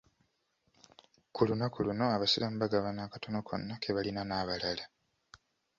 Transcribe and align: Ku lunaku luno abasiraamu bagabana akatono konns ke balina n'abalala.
Ku 1.33 1.41
lunaku 1.47 1.77
luno 1.87 2.05
abasiraamu 2.15 2.57
bagabana 2.61 3.01
akatono 3.03 3.39
konns 3.47 3.79
ke 3.81 3.89
balina 3.95 4.21
n'abalala. 4.25 4.85